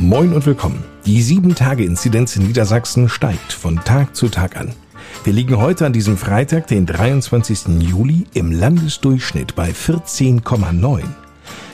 [0.00, 0.84] Moin und willkommen.
[1.06, 4.72] Die 7-Tage-Inzidenz in Niedersachsen steigt von Tag zu Tag an.
[5.24, 7.80] Wir liegen heute an diesem Freitag, den 23.
[7.80, 11.02] Juli, im Landesdurchschnitt bei 14,9.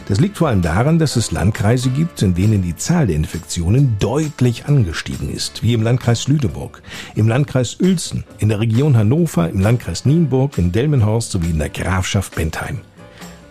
[0.08, 3.96] Das liegt vor allem daran, dass es Landkreise gibt, in denen die Zahl der Infektionen
[3.98, 6.80] deutlich angestiegen ist, wie im Landkreis Lüneburg,
[7.14, 11.68] im Landkreis Uelzen, in der Region Hannover, im Landkreis Nienburg, in Delmenhorst sowie in der
[11.68, 12.80] Grafschaft Bentheim.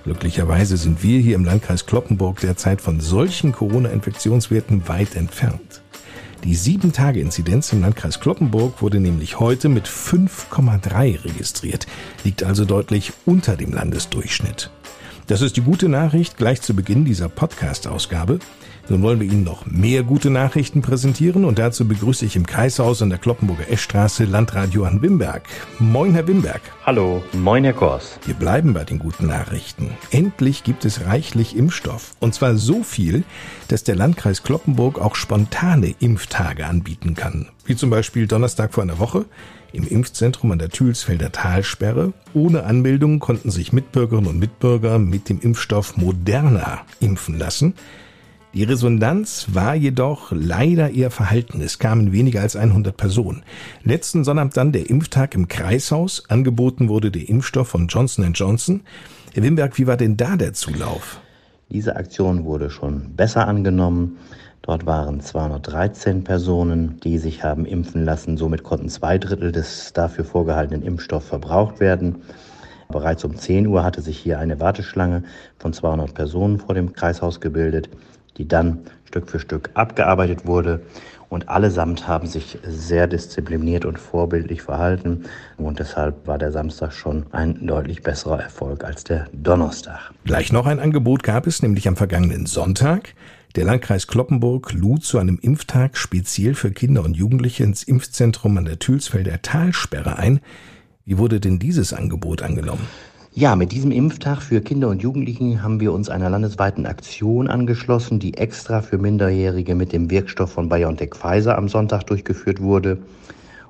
[0.03, 5.81] Glücklicherweise sind wir hier im Landkreis Kloppenburg derzeit von solchen Corona-Infektionswerten weit entfernt.
[6.43, 11.87] Die 7-Tage-Inzidenz im Landkreis Kloppenburg wurde nämlich heute mit 5,3 registriert,
[12.25, 14.69] liegt also deutlich unter dem Landesdurchschnitt.
[15.27, 18.39] Das ist die gute Nachricht gleich zu Beginn dieser Podcast-Ausgabe.
[18.89, 23.01] Nun wollen wir Ihnen noch mehr gute Nachrichten präsentieren und dazu begrüße ich im Kreishaus
[23.01, 25.43] an der Kloppenburger Eschstraße Landrat Johann Wimberg.
[25.79, 26.61] Moin, Herr Wimberg.
[26.85, 28.19] Hallo, moin, Herr Kors.
[28.25, 29.91] Wir bleiben bei den guten Nachrichten.
[30.11, 32.11] Endlich gibt es reichlich Impfstoff.
[32.19, 33.23] Und zwar so viel,
[33.69, 37.47] dass der Landkreis Kloppenburg auch spontane Impftage anbieten kann.
[37.65, 39.23] Wie zum Beispiel Donnerstag vor einer Woche
[39.71, 42.11] im Impfzentrum an der Thülsfelder Talsperre.
[42.33, 47.75] Ohne Anmeldung konnten sich Mitbürgerinnen und Mitbürger mit dem Impfstoff Moderna impfen lassen.
[48.53, 51.59] Die Resonanz war jedoch leider eher verhalten.
[51.59, 53.41] Es kamen weniger als 100 Personen.
[53.83, 56.29] Letzten Sonnabend dann der Impftag im Kreishaus.
[56.29, 58.81] Angeboten wurde der Impfstoff von Johnson Johnson.
[59.33, 61.19] Herr Wimberg, wie war denn da der Zulauf?
[61.71, 64.19] Diese Aktion wurde schon besser angenommen.
[64.61, 68.37] Dort waren 213 Personen, die sich haben impfen lassen.
[68.37, 72.17] Somit konnten zwei Drittel des dafür vorgehaltenen Impfstoffs verbraucht werden.
[72.87, 75.23] Bereits um 10 Uhr hatte sich hier eine Warteschlange
[75.57, 77.89] von 200 Personen vor dem Kreishaus gebildet
[78.37, 80.81] die dann Stück für Stück abgearbeitet wurde.
[81.29, 85.23] Und allesamt haben sich sehr diszipliniert und vorbildlich verhalten.
[85.57, 90.11] Und deshalb war der Samstag schon ein deutlich besserer Erfolg als der Donnerstag.
[90.25, 93.15] Gleich noch ein Angebot gab es, nämlich am vergangenen Sonntag.
[93.55, 98.65] Der Landkreis Kloppenburg lud zu einem Impftag speziell für Kinder und Jugendliche ins Impfzentrum an
[98.65, 100.39] der Thülsfelder Talsperre ein.
[101.05, 102.87] Wie wurde denn dieses Angebot angenommen?
[103.35, 108.19] Ja, mit diesem Impftag für Kinder und Jugendlichen haben wir uns einer landesweiten Aktion angeschlossen,
[108.19, 112.99] die extra für Minderjährige mit dem Wirkstoff von BioNTech Pfizer am Sonntag durchgeführt wurde.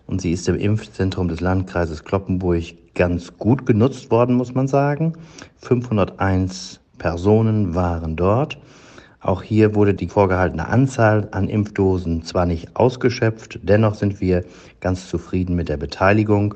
[0.05, 2.61] Und sie ist im Impfzentrum des Landkreises Kloppenburg
[2.93, 5.13] ganz gut genutzt worden, muss man sagen.
[5.61, 8.57] 501 Personen waren dort.
[9.21, 14.43] Auch hier wurde die vorgehaltene Anzahl an Impfdosen zwar nicht ausgeschöpft, dennoch sind wir
[14.81, 16.55] ganz zufrieden mit der Beteiligung.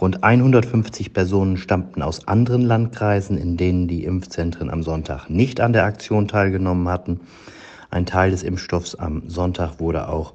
[0.00, 5.72] Rund 150 Personen stammten aus anderen Landkreisen, in denen die Impfzentren am Sonntag nicht an
[5.72, 7.20] der Aktion teilgenommen hatten.
[7.90, 10.34] Ein Teil des Impfstoffs am Sonntag wurde auch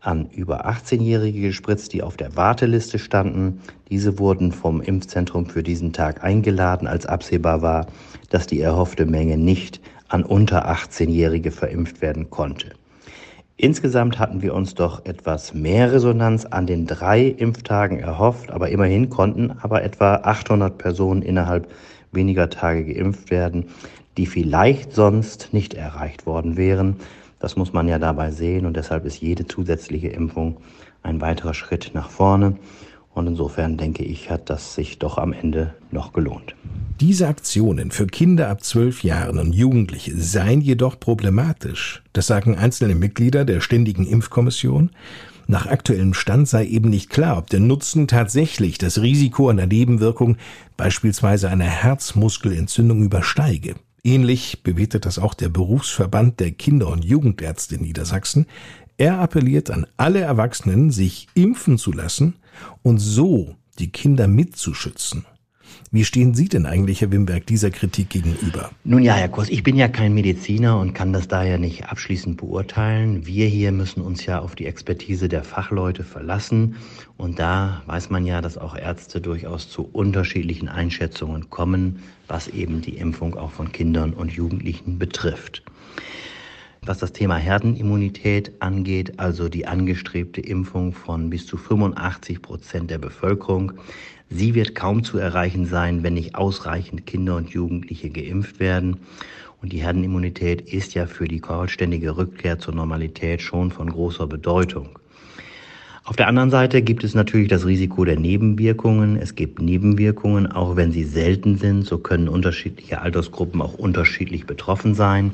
[0.00, 3.60] an über 18-Jährige gespritzt, die auf der Warteliste standen.
[3.88, 7.86] Diese wurden vom Impfzentrum für diesen Tag eingeladen, als absehbar war,
[8.28, 12.72] dass die erhoffte Menge nicht an unter 18-Jährige verimpft werden konnte.
[13.60, 19.10] Insgesamt hatten wir uns doch etwas mehr Resonanz an den drei Impftagen erhofft, aber immerhin
[19.10, 21.68] konnten aber etwa 800 Personen innerhalb
[22.12, 23.64] weniger Tage geimpft werden,
[24.16, 26.98] die vielleicht sonst nicht erreicht worden wären.
[27.40, 30.58] Das muss man ja dabei sehen und deshalb ist jede zusätzliche Impfung
[31.02, 32.54] ein weiterer Schritt nach vorne.
[33.18, 36.54] Und insofern denke ich, hat das sich doch am Ende noch gelohnt.
[37.00, 42.04] Diese Aktionen für Kinder ab zwölf Jahren und Jugendliche seien jedoch problematisch.
[42.12, 44.90] Das sagen einzelne Mitglieder der Ständigen Impfkommission.
[45.48, 50.36] Nach aktuellem Stand sei eben nicht klar, ob der Nutzen tatsächlich das Risiko einer Nebenwirkung,
[50.76, 53.74] beispielsweise einer Herzmuskelentzündung, übersteige.
[54.04, 58.46] Ähnlich bewertet das auch der Berufsverband der Kinder- und Jugendärzte in Niedersachsen.
[58.96, 62.34] Er appelliert an alle Erwachsenen, sich impfen zu lassen
[62.82, 65.24] und so die Kinder mitzuschützen.
[65.90, 68.70] Wie stehen Sie denn eigentlich, Herr Wimberg, dieser Kritik gegenüber?
[68.84, 72.36] Nun ja, Herr Kurs, ich bin ja kein Mediziner und kann das daher nicht abschließend
[72.36, 73.26] beurteilen.
[73.26, 76.76] Wir hier müssen uns ja auf die Expertise der Fachleute verlassen.
[77.16, 82.82] Und da weiß man ja, dass auch Ärzte durchaus zu unterschiedlichen Einschätzungen kommen, was eben
[82.82, 85.62] die Impfung auch von Kindern und Jugendlichen betrifft.
[86.82, 92.98] Was das Thema Herdenimmunität angeht, also die angestrebte Impfung von bis zu 85 Prozent der
[92.98, 93.72] Bevölkerung,
[94.30, 98.98] Sie wird kaum zu erreichen sein, wenn nicht ausreichend Kinder und Jugendliche geimpft werden.
[99.62, 104.98] Und die Herdenimmunität ist ja für die vollständige Rückkehr zur Normalität schon von großer Bedeutung.
[106.04, 109.16] Auf der anderen Seite gibt es natürlich das Risiko der Nebenwirkungen.
[109.16, 111.84] Es gibt Nebenwirkungen, auch wenn sie selten sind.
[111.84, 115.32] So können unterschiedliche Altersgruppen auch unterschiedlich betroffen sein.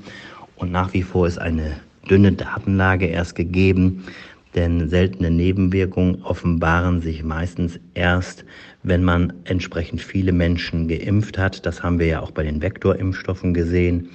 [0.56, 1.76] Und nach wie vor ist eine
[2.08, 4.04] dünne Datenlage erst gegeben,
[4.54, 8.44] denn seltene Nebenwirkungen offenbaren sich meistens erst,
[8.84, 11.66] wenn man entsprechend viele Menschen geimpft hat.
[11.66, 14.10] Das haben wir ja auch bei den Vektorimpfstoffen gesehen.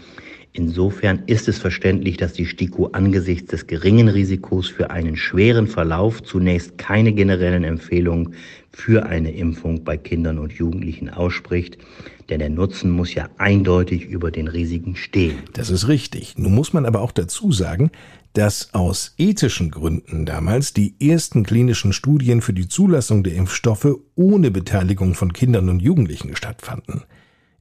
[0.54, 6.24] Insofern ist es verständlich, dass die STIKO angesichts des geringen Risikos für einen schweren Verlauf
[6.24, 8.34] zunächst keine generellen Empfehlungen
[8.72, 11.78] für eine Impfung bei Kindern und Jugendlichen ausspricht.
[12.30, 15.38] Denn der Nutzen muss ja eindeutig über den Risiken stehen.
[15.54, 16.38] Das ist richtig.
[16.38, 17.92] Nun muss man aber auch dazu sagen,
[18.34, 24.52] dass aus ethischen Gründen damals die ersten klinischen Studien für die Zulassung der Impfstoffe ohne
[24.52, 27.04] Beteiligung von Kindern und Jugendlichen stattfanden.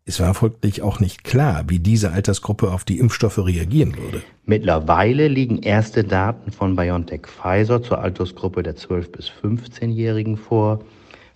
[0.08, 4.22] Es war folglich auch nicht klar, wie diese Altersgruppe auf die Impfstoffe reagieren würde.
[4.46, 10.81] Mittlerweile liegen erste Daten von BioNTech Pfizer zur Altersgruppe der 12- bis 15-Jährigen vor.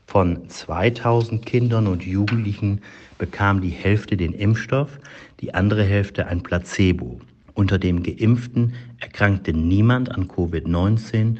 [0.06, 2.82] Von 2000 Kindern und Jugendlichen
[3.18, 4.98] bekam die Hälfte den Impfstoff,
[5.40, 7.20] die andere Hälfte ein Placebo.
[7.54, 11.36] Unter dem Geimpften erkrankte niemand an Covid-19.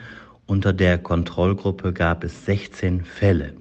[0.46, 3.54] Unter der Kontrollgruppe gab es 16 Fälle.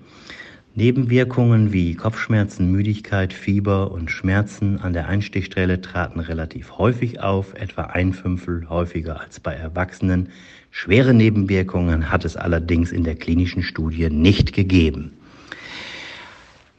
[0.73, 7.81] Nebenwirkungen wie Kopfschmerzen, Müdigkeit, Fieber und Schmerzen an der Einstichstelle traten relativ häufig auf, etwa
[7.81, 10.29] ein Fünftel häufiger als bei Erwachsenen.
[10.69, 15.11] Schwere Nebenwirkungen hat es allerdings in der klinischen Studie nicht gegeben.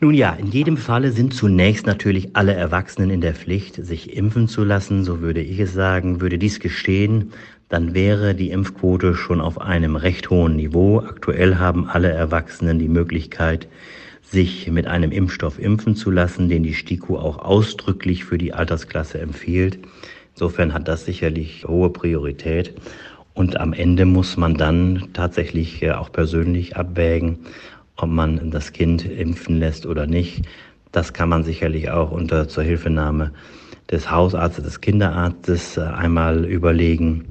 [0.00, 4.48] Nun ja, in jedem Falle sind zunächst natürlich alle Erwachsenen in der Pflicht, sich impfen
[4.48, 6.22] zu lassen, so würde ich es sagen.
[6.22, 7.32] Würde dies geschehen,
[7.72, 11.00] dann wäre die Impfquote schon auf einem recht hohen Niveau.
[11.00, 13.66] Aktuell haben alle Erwachsenen die Möglichkeit,
[14.20, 19.20] sich mit einem Impfstoff impfen zu lassen, den die STIKO auch ausdrücklich für die Altersklasse
[19.20, 19.78] empfiehlt.
[20.34, 22.74] Insofern hat das sicherlich hohe Priorität.
[23.32, 27.38] Und am Ende muss man dann tatsächlich äh, auch persönlich abwägen,
[27.96, 30.44] ob man das Kind impfen lässt oder nicht.
[30.92, 33.32] Das kann man sicherlich auch unter zur Hilfenahme
[33.90, 37.24] des Hausarztes, des Kinderarztes äh, einmal überlegen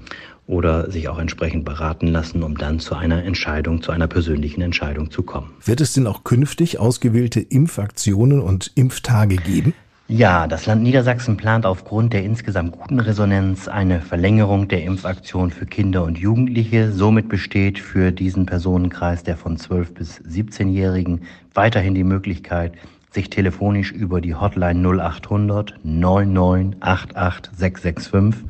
[0.52, 5.10] oder sich auch entsprechend beraten lassen, um dann zu einer Entscheidung, zu einer persönlichen Entscheidung
[5.10, 5.52] zu kommen.
[5.64, 9.74] Wird es denn auch künftig ausgewählte Impfaktionen und Impftage geben?
[10.10, 15.66] Ja, das Land Niedersachsen plant aufgrund der insgesamt guten Resonanz eine Verlängerung der Impfaktion für
[15.66, 16.92] Kinder und Jugendliche.
[16.92, 21.22] Somit besteht für diesen Personenkreis der von 12 bis 17-Jährigen
[21.54, 22.74] weiterhin die Möglichkeit,
[23.12, 28.50] sich telefonisch über die Hotline 0800 9988 665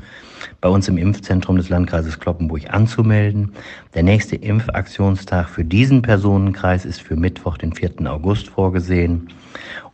[0.60, 3.52] bei uns im Impfzentrum des Landkreises Kloppenburg anzumelden.
[3.94, 8.06] Der nächste Impfaktionstag für diesen Personenkreis ist für Mittwoch, den 4.
[8.06, 9.28] August vorgesehen.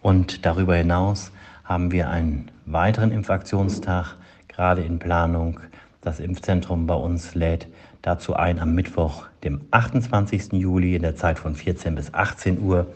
[0.03, 1.33] Und darüber hinaus
[1.65, 4.17] haben wir einen weiteren Impfaktionstag
[4.49, 5.61] gerade in Planung.
[6.03, 7.67] Das Impfzentrum bei uns lädt
[8.03, 10.53] dazu ein am Mittwoch, dem 28.
[10.53, 12.87] Juli in der Zeit von 14 bis 18 Uhr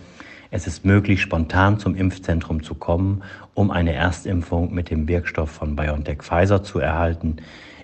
[0.53, 3.23] es ist möglich, spontan zum Impfzentrum zu kommen,
[3.55, 7.39] um eine Erstimpfung mit dem Wirkstoff von BioNTech Pfizer zu erhalten.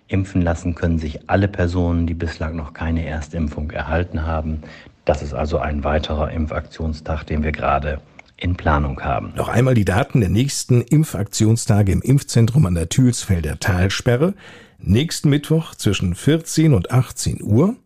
[0.07, 4.61] Impfen lassen können sich alle Personen, die bislang noch keine Erstimpfung erhalten haben.
[5.07, 8.03] Das ist also ein weiterer Impfaktionstag, den wir gerade
[8.37, 9.33] in Planung haben.
[9.35, 14.35] Noch einmal die Daten der nächsten Impfaktionstage im Impfzentrum an der Thülsfelder Talsperre.
[14.79, 17.77] Nächsten Mittwoch zwischen 14 und 18 Uhr.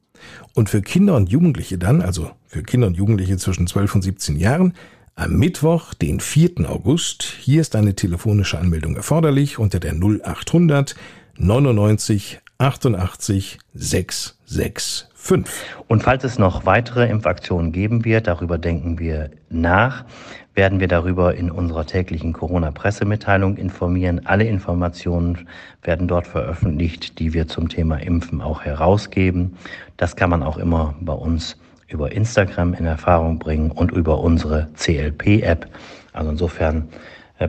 [0.54, 4.36] Und für Kinder und Jugendliche dann, also für Kinder und Jugendliche zwischen 12 und 17
[4.36, 4.74] Jahren,
[5.14, 6.68] am Mittwoch, den 4.
[6.70, 7.22] August.
[7.22, 10.94] Hier ist eine telefonische Anmeldung erforderlich unter der 0800
[11.38, 15.08] 99 88 665.
[15.88, 20.04] Und falls es noch weitere Impfaktionen geben wird, darüber denken wir nach,
[20.54, 24.26] werden wir darüber in unserer täglichen Corona-Pressemitteilung informieren.
[24.26, 25.48] Alle Informationen
[25.82, 29.56] werden dort veröffentlicht, die wir zum Thema Impfen auch herausgeben.
[29.96, 31.56] Das kann man auch immer bei uns
[31.88, 35.66] über Instagram in Erfahrung bringen und über unsere CLP-App.
[36.12, 36.88] Also insofern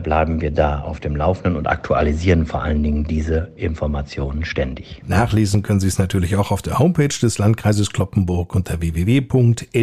[0.00, 5.02] bleiben wir da auf dem Laufenden und aktualisieren vor allen Dingen diese Informationen ständig.
[5.06, 9.74] Nachlesen können Sie es natürlich auch auf der Homepage des Landkreises Kloppenburg unter www.lkclp.de.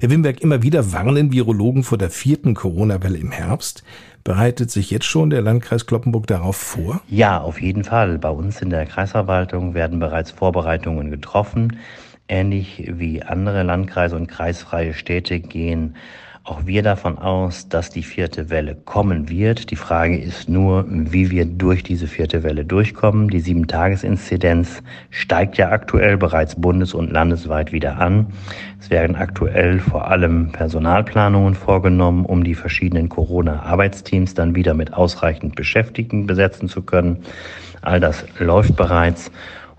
[0.00, 3.82] Herr Wimberg, immer wieder warnen Virologen vor der vierten Corona-Welle im Herbst.
[4.24, 7.00] Bereitet sich jetzt schon der Landkreis Kloppenburg darauf vor?
[7.08, 8.18] Ja, auf jeden Fall.
[8.18, 11.78] Bei uns in der Kreisverwaltung werden bereits Vorbereitungen getroffen.
[12.28, 15.96] Ähnlich wie andere Landkreise und kreisfreie Städte gehen
[16.44, 19.70] auch wir davon aus, dass die vierte Welle kommen wird.
[19.70, 23.28] Die Frage ist nur, wie wir durch diese vierte Welle durchkommen.
[23.28, 28.26] Die Sieben-Tages-Inzidenz steigt ja aktuell bereits bundes- und landesweit wieder an.
[28.80, 35.54] Es werden aktuell vor allem Personalplanungen vorgenommen, um die verschiedenen Corona-Arbeitsteams dann wieder mit ausreichend
[35.54, 37.18] Beschäftigten besetzen zu können.
[37.82, 39.30] All das läuft bereits.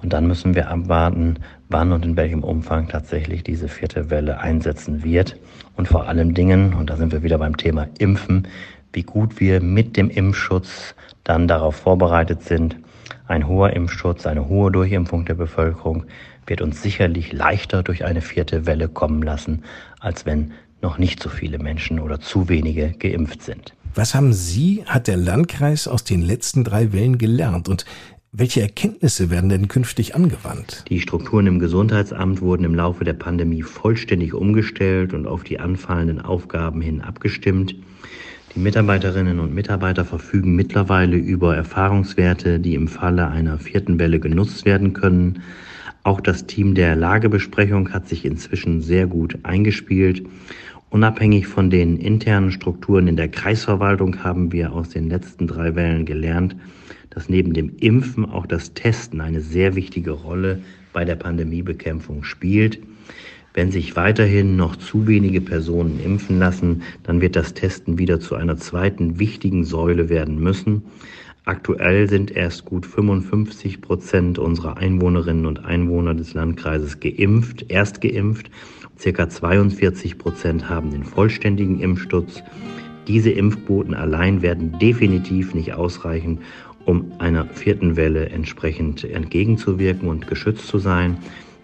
[0.04, 5.04] Und dann müssen wir abwarten, wann und in welchem Umfang tatsächlich diese vierte Welle einsetzen
[5.04, 5.38] wird.
[5.78, 8.48] Und vor allem Dingen, und da sind wir wieder beim Thema Impfen,
[8.92, 10.94] wie gut wir mit dem Impfschutz
[11.24, 12.76] dann darauf vorbereitet sind.
[13.28, 16.04] Ein hoher Impfschutz, eine hohe Durchimpfung der Bevölkerung
[16.46, 19.64] wird uns sicherlich leichter durch eine vierte Welle kommen lassen,
[20.02, 23.74] als wenn noch nicht so viele Menschen oder zu wenige geimpft sind.
[23.96, 27.86] Was haben Sie, hat der Landkreis aus den letzten drei Wellen gelernt und
[28.36, 30.86] welche Erkenntnisse werden denn künftig angewandt?
[30.90, 36.20] Die Strukturen im Gesundheitsamt wurden im Laufe der Pandemie vollständig umgestellt und auf die anfallenden
[36.20, 37.76] Aufgaben hin abgestimmt.
[38.56, 44.66] Die Mitarbeiterinnen und Mitarbeiter verfügen mittlerweile über Erfahrungswerte, die im Falle einer vierten Welle genutzt
[44.66, 45.44] werden können.
[46.02, 50.26] Auch das Team der Lagebesprechung hat sich inzwischen sehr gut eingespielt.
[50.94, 56.06] Unabhängig von den internen Strukturen in der Kreisverwaltung haben wir aus den letzten drei Wellen
[56.06, 56.56] gelernt,
[57.10, 60.62] dass neben dem Impfen auch das Testen eine sehr wichtige Rolle
[60.94, 62.78] bei der Pandemiebekämpfung spielt.
[63.56, 68.36] Wenn sich weiterhin noch zu wenige Personen impfen lassen, dann wird das Testen wieder zu
[68.36, 70.84] einer zweiten wichtigen Säule werden müssen.
[71.46, 78.52] Aktuell sind erst gut 55 Prozent unserer Einwohnerinnen und Einwohner des Landkreises geimpft, erst geimpft.
[79.00, 82.44] Circa 42 Prozent haben den vollständigen Impfschutz.
[83.08, 86.40] Diese Impfquoten allein werden definitiv nicht ausreichen,
[86.86, 91.18] um einer vierten Welle entsprechend entgegenzuwirken und geschützt zu sein.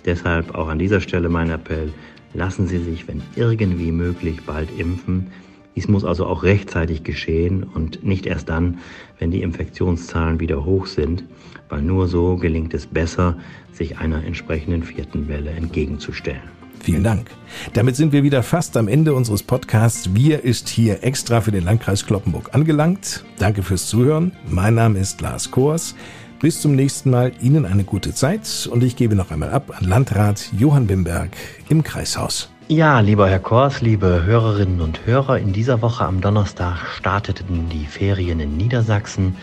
[0.05, 1.91] Deshalb auch an dieser Stelle mein Appell,
[2.33, 5.27] lassen Sie sich, wenn irgendwie möglich, bald impfen.
[5.75, 8.79] Dies muss also auch rechtzeitig geschehen und nicht erst dann,
[9.17, 11.23] wenn die Infektionszahlen wieder hoch sind,
[11.69, 13.37] weil nur so gelingt es besser,
[13.71, 16.59] sich einer entsprechenden vierten Welle entgegenzustellen.
[16.81, 17.29] Vielen Dank.
[17.73, 20.13] Damit sind wir wieder fast am Ende unseres Podcasts.
[20.13, 23.23] Wir ist hier extra für den Landkreis Kloppenburg angelangt.
[23.37, 24.31] Danke fürs Zuhören.
[24.47, 25.95] Mein Name ist Lars Kors.
[26.41, 27.33] Bis zum nächsten Mal.
[27.41, 31.31] Ihnen eine gute Zeit und ich gebe noch einmal ab an Landrat Johann Wimberg
[31.67, 32.49] im Kreishaus.
[32.69, 37.87] Ja, lieber Herr Kors, liebe Hörerinnen und Hörer, in dieser Woche am Donnerstag starteten die
[37.87, 39.35] Ferien in Niedersachsen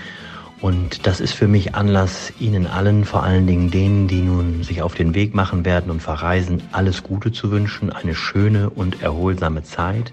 [0.61, 4.81] und das ist für mich Anlass, Ihnen allen, vor allen Dingen denen, die nun sich
[4.81, 9.63] auf den Weg machen werden und verreisen, alles Gute zu wünschen, eine schöne und erholsame
[9.65, 10.13] Zeit.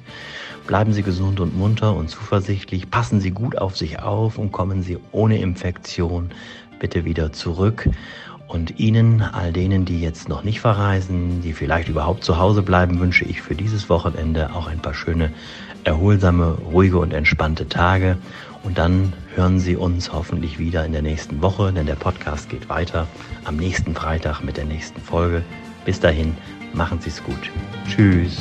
[0.67, 4.83] Bleiben Sie gesund und munter und zuversichtlich, passen Sie gut auf sich auf und kommen
[4.83, 6.31] Sie ohne Infektion
[6.79, 7.89] bitte wieder zurück.
[8.47, 12.99] Und Ihnen, all denen, die jetzt noch nicht verreisen, die vielleicht überhaupt zu Hause bleiben,
[12.99, 15.31] wünsche ich für dieses Wochenende auch ein paar schöne,
[15.85, 18.17] erholsame, ruhige und entspannte Tage.
[18.63, 22.69] Und dann hören Sie uns hoffentlich wieder in der nächsten Woche, denn der Podcast geht
[22.69, 23.07] weiter
[23.43, 25.43] am nächsten Freitag mit der nächsten Folge.
[25.85, 26.37] Bis dahin,
[26.73, 27.51] machen Sie es gut.
[27.87, 28.37] Tschüss.